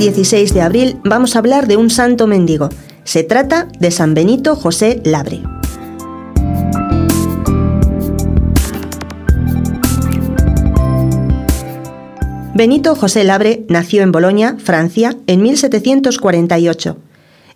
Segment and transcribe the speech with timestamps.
[0.00, 2.70] 16 de abril vamos a hablar de un santo mendigo.
[3.04, 5.42] Se trata de San Benito José Labre.
[12.54, 16.96] Benito José Labre nació en Bolonia, Francia, en 1748.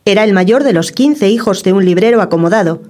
[0.05, 2.83] Era el mayor de los 15 hijos de un librero acomodado.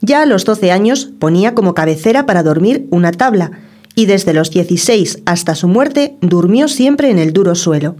[0.00, 3.50] Ya a los 12 años ponía como cabecera para dormir una tabla,
[3.94, 7.96] y desde los 16 hasta su muerte durmió siempre en el duro suelo.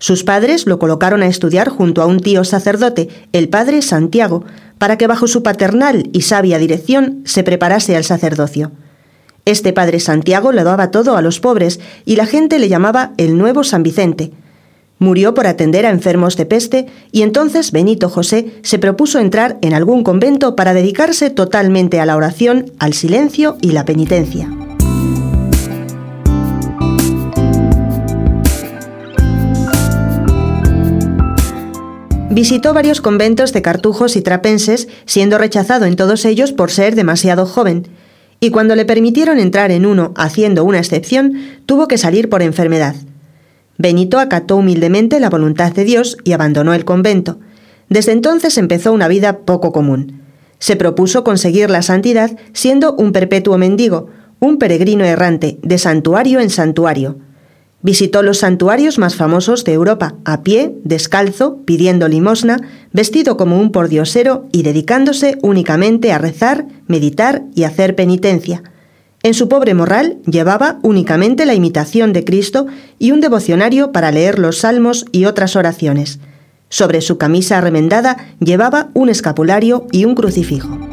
[0.00, 4.44] Sus padres lo colocaron a estudiar junto a un tío sacerdote, el padre Santiago,
[4.78, 8.72] para que bajo su paternal y sabia dirección se preparase al sacerdocio.
[9.44, 13.36] Este padre Santiago le daba todo a los pobres y la gente le llamaba el
[13.36, 14.32] nuevo San Vicente.
[14.98, 19.74] Murió por atender a enfermos de peste y entonces Benito José se propuso entrar en
[19.74, 24.48] algún convento para dedicarse totalmente a la oración, al silencio y la penitencia.
[32.40, 37.44] Visitó varios conventos de cartujos y trapenses, siendo rechazado en todos ellos por ser demasiado
[37.44, 37.88] joven,
[38.40, 41.34] y cuando le permitieron entrar en uno haciendo una excepción,
[41.66, 42.94] tuvo que salir por enfermedad.
[43.76, 47.40] Benito acató humildemente la voluntad de Dios y abandonó el convento.
[47.90, 50.22] Desde entonces empezó una vida poco común.
[50.58, 56.48] Se propuso conseguir la santidad siendo un perpetuo mendigo, un peregrino errante, de santuario en
[56.48, 57.18] santuario.
[57.82, 62.60] Visitó los santuarios más famosos de Europa, a pie, descalzo, pidiendo limosna,
[62.92, 68.62] vestido como un pordiosero y dedicándose únicamente a rezar, meditar y hacer penitencia.
[69.22, 72.66] En su pobre morral llevaba únicamente la imitación de Cristo
[72.98, 76.20] y un devocionario para leer los salmos y otras oraciones.
[76.68, 80.89] Sobre su camisa remendada llevaba un escapulario y un crucifijo.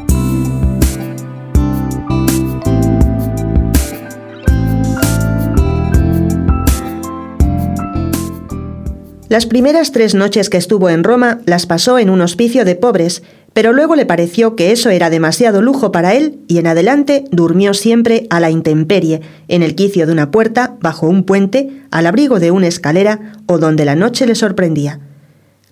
[9.28, 13.22] Las primeras tres noches que estuvo en Roma las pasó en un hospicio de pobres,
[13.52, 17.74] pero luego le pareció que eso era demasiado lujo para él y en adelante durmió
[17.74, 22.40] siempre a la intemperie, en el quicio de una puerta, bajo un puente, al abrigo
[22.40, 25.00] de una escalera o donde la noche le sorprendía.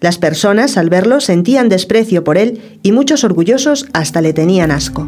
[0.00, 5.06] Las personas al verlo sentían desprecio por él y muchos orgullosos hasta le tenían asco.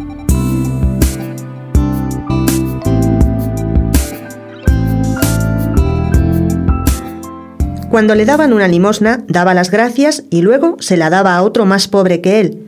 [7.91, 11.65] Cuando le daban una limosna, daba las gracias y luego se la daba a otro
[11.65, 12.67] más pobre que él.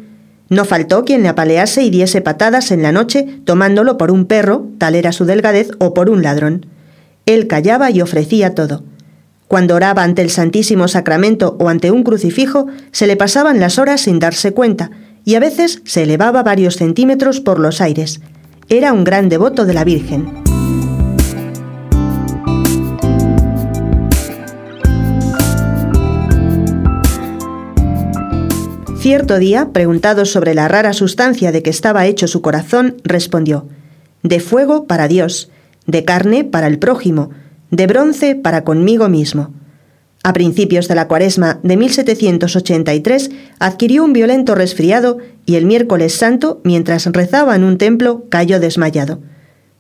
[0.48, 4.66] No faltó quien le apalease y diese patadas en la noche, tomándolo por un perro,
[4.78, 6.66] tal era su delgadez, o por un ladrón.
[7.26, 8.82] Él callaba y ofrecía todo.
[9.46, 14.00] Cuando oraba ante el Santísimo Sacramento o ante un crucifijo, se le pasaban las horas
[14.00, 14.90] sin darse cuenta,
[15.24, 18.20] y a veces se elevaba varios centímetros por los aires.
[18.68, 20.49] Era un gran devoto de la Virgen.
[29.00, 33.66] Cierto día, preguntado sobre la rara sustancia de que estaba hecho su corazón, respondió,
[34.22, 35.50] De fuego para Dios,
[35.86, 37.30] de carne para el prójimo,
[37.70, 39.54] de bronce para conmigo mismo.
[40.22, 46.60] A principios de la cuaresma de 1783 adquirió un violento resfriado y el miércoles santo,
[46.62, 49.20] mientras rezaba en un templo, cayó desmayado.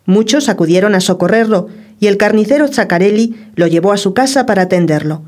[0.06, 1.66] Muchos acudieron a socorrerlo
[2.00, 5.24] y el carnicero Zaccarelli lo llevó a su casa para atenderlo.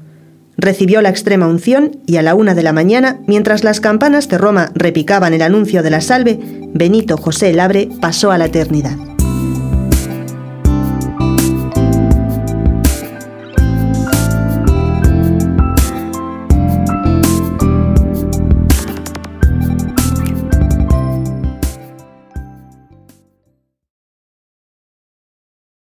[0.57, 4.39] Recibió la extrema unción y a la una de la mañana, mientras las campanas de
[4.39, 6.39] Roma repicaban el anuncio de la salve,
[6.75, 9.12] Benito José Labre pasó a la eternidad.